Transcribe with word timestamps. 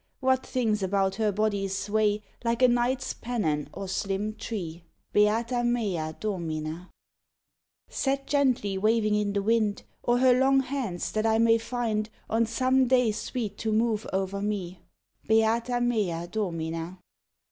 What 0.19 0.43
things 0.47 0.81
about 0.81 1.13
her 1.17 1.31
body's 1.31 1.77
sway, 1.77 2.23
Like 2.43 2.63
a 2.63 2.67
knight's 2.67 3.13
pennon 3.13 3.69
or 3.71 3.87
slim 3.87 4.33
tree 4.33 4.83
Beata 5.13 5.63
mea 5.63 6.13
Domina! 6.19 6.89
Set 7.87 8.25
gently 8.25 8.79
waving 8.79 9.13
in 9.13 9.33
the 9.33 9.43
wind; 9.43 9.83
Or 10.01 10.17
her 10.17 10.33
long 10.33 10.61
hands 10.61 11.11
that 11.11 11.27
I 11.27 11.37
may 11.37 11.59
find 11.59 12.09
On 12.31 12.47
some 12.47 12.87
day 12.87 13.11
sweet 13.11 13.59
to 13.59 13.71
move 13.71 14.07
o'er 14.11 14.41
me? 14.41 14.81
_Beata 15.29 15.85
mea 15.85 16.25
Domina! 16.27 16.97